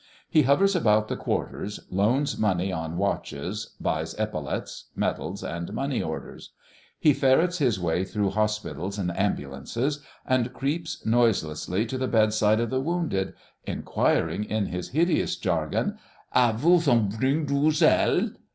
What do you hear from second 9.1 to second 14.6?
ambulances, and creeps noiselessly to the bedside of the wounded, inquiring